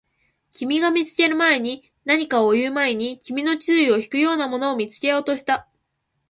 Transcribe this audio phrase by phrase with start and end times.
[0.49, 5.69] 君が見つける前に、何かを言う前に、君の注意を引くようなものを見つけようとした